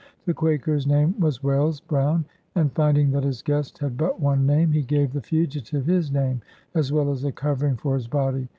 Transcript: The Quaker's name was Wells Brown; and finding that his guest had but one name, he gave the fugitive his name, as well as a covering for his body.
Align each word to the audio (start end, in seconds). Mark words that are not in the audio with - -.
The 0.25 0.33
Quaker's 0.33 0.87
name 0.87 1.13
was 1.19 1.43
Wells 1.43 1.79
Brown; 1.79 2.25
and 2.55 2.73
finding 2.73 3.11
that 3.11 3.23
his 3.23 3.43
guest 3.43 3.77
had 3.77 3.97
but 3.97 4.19
one 4.19 4.47
name, 4.47 4.71
he 4.71 4.81
gave 4.81 5.13
the 5.13 5.21
fugitive 5.21 5.85
his 5.85 6.11
name, 6.11 6.41
as 6.73 6.91
well 6.91 7.11
as 7.11 7.23
a 7.23 7.31
covering 7.31 7.77
for 7.77 7.93
his 7.93 8.07
body. 8.07 8.49